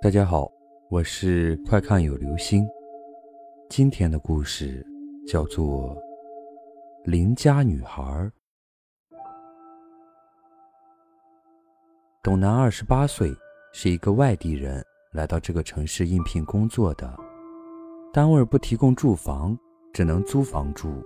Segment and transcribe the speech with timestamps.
[0.00, 0.48] 大家好，
[0.90, 2.64] 我是快看有流星。
[3.68, 4.86] 今天的故事
[5.26, 5.96] 叫做
[7.02, 8.00] 《邻家女孩》。
[12.22, 13.34] 董楠二十八岁，
[13.72, 14.80] 是一个外地人，
[15.10, 17.12] 来到这个城市应聘工作的。
[18.12, 19.58] 单位不提供住房，
[19.92, 21.02] 只能租房住。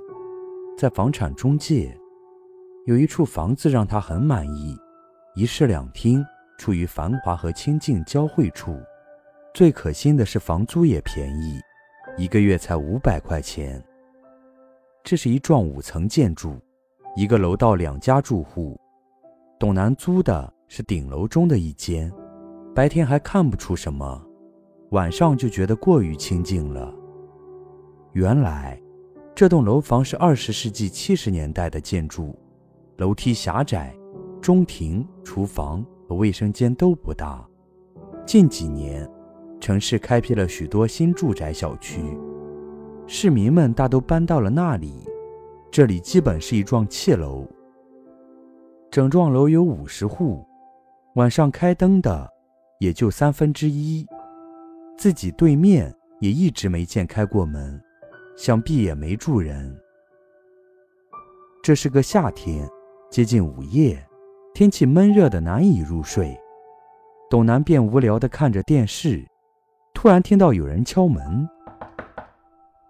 [0.77, 1.98] 在房产中介，
[2.84, 4.77] 有一处房子让他很满意，
[5.34, 6.22] 一室两厅。
[6.63, 8.81] 处于繁华和清静交汇处，
[9.53, 11.61] 最可心的是房租也便宜，
[12.16, 13.84] 一个月才五百块钱。
[15.03, 16.55] 这是一幢五层建筑，
[17.17, 18.80] 一个楼道两家住户。
[19.59, 22.09] 董楠租的是顶楼中的一间，
[22.73, 24.25] 白天还看不出什么，
[24.91, 26.95] 晚上就觉得过于清静了。
[28.12, 28.81] 原来，
[29.34, 32.39] 这栋楼房是二十世纪七十年代的建筑，
[32.98, 33.92] 楼梯狭窄，
[34.41, 35.84] 中庭、厨房。
[36.15, 37.47] 卫生间都不大。
[38.25, 39.09] 近几年，
[39.61, 42.00] 城市开辟了许多新住宅小区，
[43.06, 45.05] 市民们大都搬到了那里。
[45.70, 47.47] 这里基本是一幢砌楼。
[48.91, 50.47] 整幢楼有五十户，
[51.14, 52.29] 晚上开灯的
[52.79, 54.06] 也就三分之一。
[54.98, 57.83] 自己对面也一直没见开过门，
[58.36, 59.75] 想必也没住人。
[61.62, 62.69] 这是个夏天，
[63.11, 64.05] 接近午夜。
[64.55, 66.39] 天气闷热的难以入睡，
[67.31, 69.27] 董楠便无聊地看着电视，
[69.95, 71.48] 突然听到有人敲门。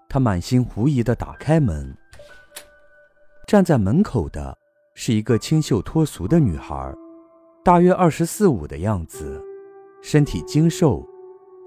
[0.08, 1.96] 他满心狐疑地打开门，
[3.46, 4.58] 站在门口的
[4.94, 6.92] 是一个清秀脱俗的女孩，
[7.64, 9.40] 大约二十四五的样子，
[10.02, 11.06] 身体精瘦，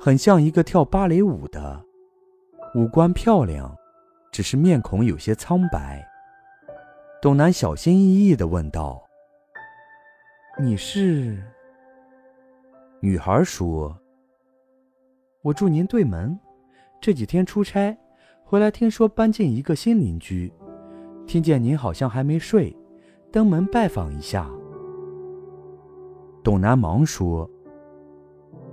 [0.02, 1.82] 很像一个跳芭蕾舞的，
[2.76, 3.74] 五官漂亮，
[4.30, 6.06] 只是面孔有些苍白。
[7.22, 9.05] 董楠小心翼翼地问道。
[10.58, 11.38] 你是？
[13.02, 13.94] 女孩说
[15.44, 16.40] ：“我住您对门，
[17.02, 17.96] 这几天出差
[18.46, 20.54] 回来，听说搬进一个新邻居，
[21.28, 22.74] 听见您好像还没睡，
[23.34, 24.50] 登门拜访一下。”
[26.42, 27.50] 董楠忙说：“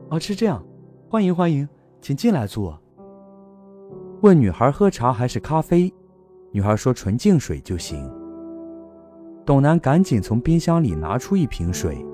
[0.09, 0.65] 哦，是这样，
[1.09, 1.69] 欢迎欢迎，
[2.01, 2.81] 请进来坐。”
[4.23, 5.93] 问女孩喝茶还是咖啡，
[6.53, 8.09] 女孩说：“纯净水就行。”
[9.45, 12.05] 董楠赶紧从冰箱里拿出一瓶水。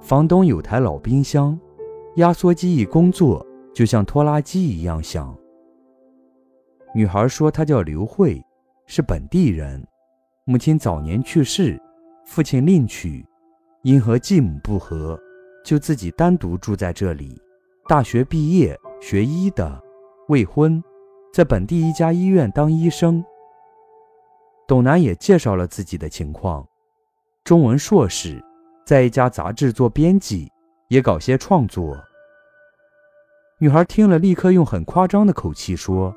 [0.00, 1.58] 房东有台老冰箱，
[2.16, 3.44] 压缩机一工作
[3.74, 5.36] 就像拖拉机一样响。
[6.94, 8.40] 女孩说她叫刘慧，
[8.86, 9.84] 是本地人，
[10.44, 11.80] 母亲早年去世，
[12.24, 13.26] 父亲另娶，
[13.82, 15.18] 因和继母不和，
[15.64, 17.40] 就自己单独住在这里。
[17.88, 19.80] 大学毕业，学医的，
[20.28, 20.82] 未婚，
[21.32, 23.24] 在本地一家医院当医生。
[24.68, 26.68] 董楠也介绍了自己的情况：
[27.42, 28.38] 中文硕士，
[28.84, 30.46] 在一家杂志做编辑，
[30.88, 31.96] 也搞些创作。
[33.58, 36.14] 女孩听了，立刻用很夸张的口气说：“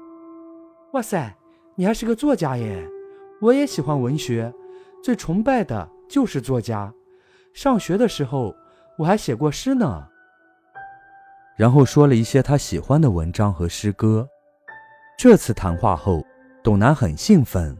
[0.91, 1.34] 哇塞，
[1.75, 2.85] 你还是个作家耶！
[3.39, 4.53] 我也喜欢文学，
[5.01, 6.94] 最崇拜的就是作家。
[7.53, 8.53] 上学的时候，
[8.97, 10.06] 我还写过诗呢。”
[11.56, 14.28] 然后说了一些他喜欢的文章和诗歌。
[15.18, 16.22] 这次谈话后，
[16.62, 17.78] 董楠很兴奋。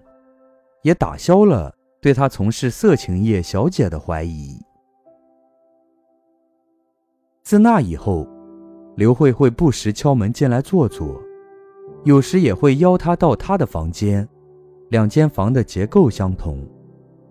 [0.84, 4.60] 也打消了对他从事色情业小姐的怀疑。
[7.44, 8.28] 自那以后，
[8.96, 11.22] 刘慧会不时敲门进来坐坐，
[12.04, 14.28] 有时也会邀他到他的房间。
[14.90, 16.68] 两间房的结构相同，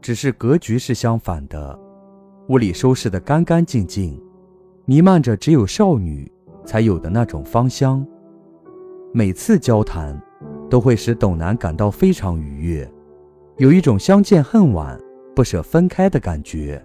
[0.01, 1.79] 只是格局是相反的。
[2.49, 4.21] 屋里收拾得干干净净，
[4.85, 6.31] 弥漫着只有少女
[6.65, 8.05] 才有的那种芳香。
[9.13, 10.21] 每次交谈，
[10.71, 12.91] 都会使董楠感到非常愉悦。
[13.61, 14.99] 有一种相见恨晚、
[15.37, 16.83] 不舍分开的感觉。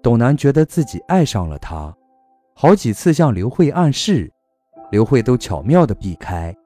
[0.00, 1.92] 董楠觉得自己爱上了他，
[2.54, 4.32] 好几次向刘慧暗示，
[4.92, 6.56] 刘慧都巧妙地避开。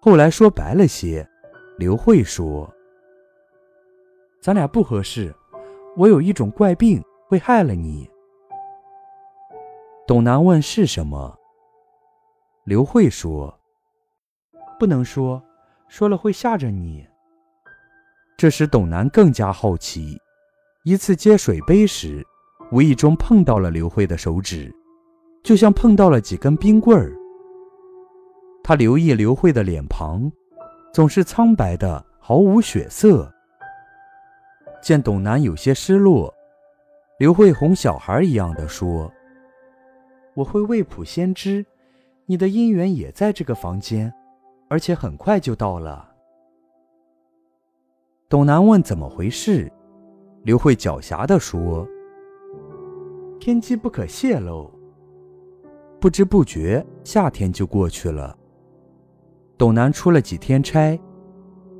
[0.00, 1.24] 后来说白了些，
[1.78, 2.68] 刘慧说
[4.42, 5.32] ：“咱俩不合适，
[5.96, 8.10] 我有一种怪病会害了你。”
[10.08, 11.38] 董楠问是什么，
[12.64, 13.56] 刘慧说
[14.76, 15.40] ：“不能说，
[15.86, 17.06] 说了会吓着你。”
[18.40, 20.18] 这时，董楠更加好奇。
[20.84, 22.26] 一次接水杯时，
[22.72, 24.74] 无意中碰到了刘慧的手指，
[25.44, 27.14] 就像碰到了几根冰棍儿。
[28.64, 30.32] 他留意刘慧的脸庞，
[30.90, 33.30] 总是苍白的，毫无血色。
[34.80, 36.32] 见董楠有些失落，
[37.18, 39.12] 刘慧哄小孩一样的说
[40.32, 41.62] ：“我会未卜先知，
[42.24, 44.10] 你的姻缘也在这个房间，
[44.70, 46.06] 而且很快就到了。”
[48.30, 49.68] 董楠问：“怎么回事？”
[50.44, 51.84] 刘慧狡黠地说
[53.40, 54.70] ：“天机不可泄露。”
[55.98, 58.34] 不知不觉夏天就过去了。
[59.58, 60.96] 董楠出了几天差，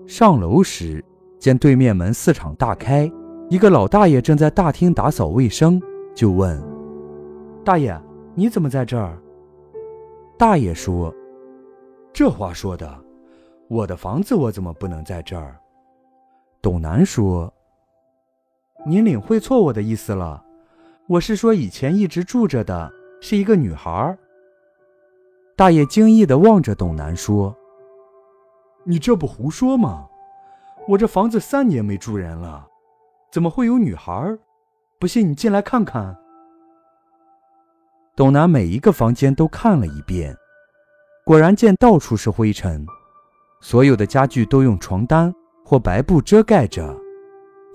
[0.08, 1.02] 上楼时
[1.38, 3.08] 见对面门四敞大开，
[3.48, 5.80] 一个老大爷正在大厅打扫卫生，
[6.16, 6.60] 就问
[7.64, 7.96] ：“大爷，
[8.34, 9.16] 你怎么在这儿？”
[10.36, 11.14] 大爷说
[12.12, 12.92] ：“这话说的，
[13.68, 15.56] 我的房子我怎么不能在这儿？”
[16.62, 17.52] 董楠说
[18.84, 20.44] ：“您领会错我的意思了，
[21.06, 22.92] 我是说以前一直住着的
[23.22, 24.16] 是一个女孩。”
[25.56, 27.56] 大爷惊异地望着董楠说
[28.84, 30.06] ：“你这不胡说吗？
[30.86, 32.66] 我这房子三年没住人了，
[33.30, 34.36] 怎么会有女孩？
[34.98, 36.14] 不信你进来看看。”
[38.14, 40.36] 董楠每一个房间都看了一遍，
[41.24, 42.86] 果然见到处是灰尘，
[43.62, 45.34] 所有的家具都用床单
[45.70, 47.00] 或白布遮盖着，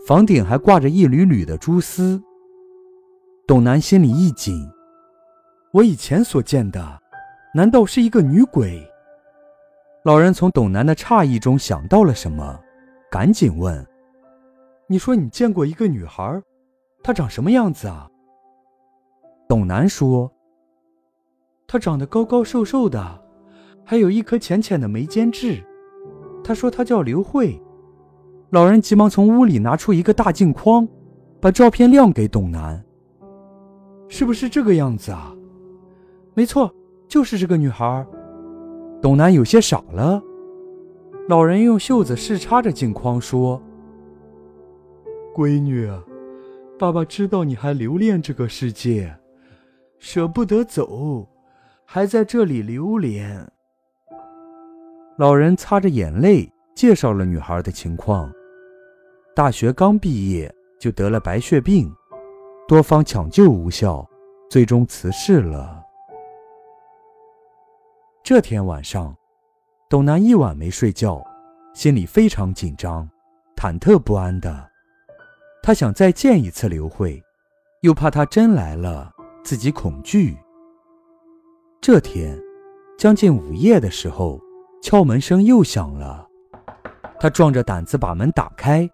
[0.06, 2.22] 房顶还挂着一缕缕的蛛丝。
[3.48, 4.70] 董南心里一紧，
[5.72, 7.02] 我以前所见的。
[7.54, 8.86] 难道是一个女鬼？
[10.04, 12.60] 老人从董南的诧异中想到了什么，
[13.10, 13.88] 赶紧问
[14.90, 16.44] ：“你说你见过一个女孩，
[17.02, 18.10] 她长什么样子啊？”
[19.48, 20.30] 董南说
[21.66, 23.24] ：“她长得高高瘦瘦的，
[23.86, 25.64] 还有一颗浅浅的眉间痣。
[26.44, 27.58] 他说她叫刘慧。”
[28.50, 30.88] 老人急忙从屋里拿出一个大镜框，
[31.40, 32.84] 把照片亮给董楠
[34.08, 35.36] ：“是不是这个样子啊
[36.34, 36.74] ？”“没错。”
[37.08, 38.04] 就是这个女孩，
[39.00, 40.20] 董楠有些傻了。
[41.30, 43.62] 老人用袖子试插着镜框说
[45.36, 45.88] ：“闺女，
[46.80, 49.16] 爸爸知道你还留恋这个世界，
[50.00, 51.30] 舍不得走，
[51.86, 53.48] 还在这里流连。”
[55.18, 58.30] 老人擦着眼泪介绍了女孩的情况：
[59.34, 61.90] 大学刚毕业就得了白血病，
[62.68, 64.06] 多方抢救无效，
[64.50, 65.82] 最终辞世了。
[68.22, 69.16] 这天晚上，
[69.90, 71.24] 董楠一晚没睡觉，
[71.74, 73.10] 心里非常紧张、
[73.56, 74.70] 忐忑不安的。
[75.64, 77.24] 他想再见一次刘慧，
[77.84, 79.14] 又怕她真来了，
[79.46, 80.38] 自己恐惧。
[81.80, 82.38] 这天
[82.98, 84.42] 将近午夜的时候，
[84.84, 86.28] 敲门声又响了。
[87.20, 88.90] 他壮着胆子把门打开，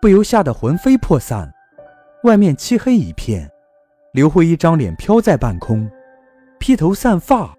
[0.00, 1.52] 不由吓得魂飞魄散。
[2.24, 3.48] 外面漆黑一片，
[4.12, 5.88] 刘慧一张脸飘在半空，
[6.58, 7.54] 披头散发。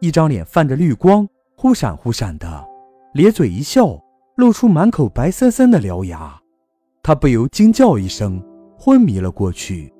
[0.00, 1.26] 一张脸泛着绿光，
[1.56, 2.64] 忽闪忽闪的，
[3.14, 3.98] 咧嘴一笑，
[4.36, 6.38] 露出满口白森森的獠牙。
[7.02, 8.42] 他不由惊叫一声，
[8.78, 9.92] 昏迷了过去。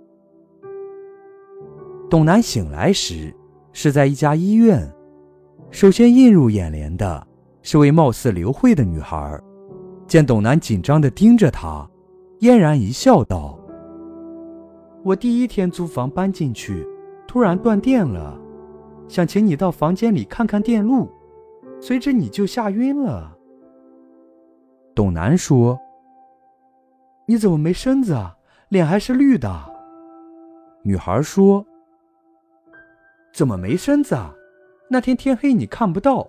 [2.11, 3.34] 董楠醒来时，
[3.72, 4.93] 是在一家医院。
[5.70, 7.26] 首先映入眼帘的
[7.62, 9.40] 是位貌似刘慧的女孩，
[10.06, 11.89] 见董楠紧张地盯着他，
[12.41, 13.59] 嫣然一笑，道
[15.03, 16.87] ：“我第一天租房搬进去，
[17.27, 18.39] 突然断电了。”
[19.09, 21.11] 想请你到房间里看看电路，
[21.79, 23.37] 随之你就吓晕了。
[24.95, 25.79] 董楠说
[27.27, 28.35] ：“你怎么没身子啊？
[28.71, 29.73] 脸还是绿的。”
[30.85, 31.67] 女孩说
[33.35, 34.35] ：“怎么没身子啊？
[34.89, 36.27] 那天天黑你看不到，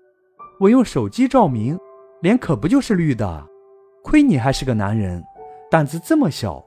[0.59, 1.77] 我用手机照明，
[2.21, 3.47] 脸可不就是绿的？
[4.05, 5.25] 亏你还是个男人，
[5.71, 6.63] 胆子这么小。”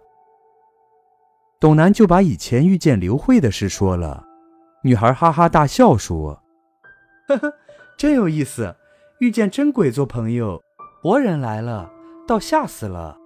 [1.61, 4.25] 董楠就把以前遇见刘慧的事说了。
[4.83, 6.43] 女孩哈哈大笑说
[7.29, 7.55] ：“呵呵，
[7.97, 8.75] 真有意思，
[9.21, 10.61] 遇见真鬼做朋友，
[11.01, 11.89] 活人来了，
[12.27, 13.17] 倒吓死了。”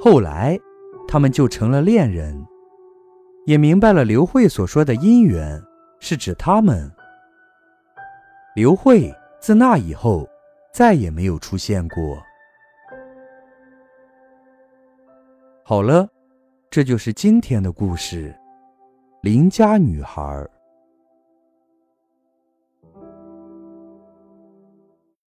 [0.00, 0.58] 后来，
[1.06, 2.46] 他们就成了恋人，
[3.44, 5.62] 也明白了刘慧所说的姻缘
[6.00, 6.90] 是指他们。
[8.54, 10.26] 刘慧自那以后
[10.72, 12.22] 再也没有出现过。
[15.68, 16.08] 好了，
[16.70, 18.32] 这就是今天的故事。
[19.22, 20.22] 邻家女孩。